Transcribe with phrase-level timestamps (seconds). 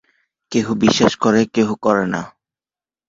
[0.51, 2.21] কেহ বিশ্বাস করে, কেহ করে না।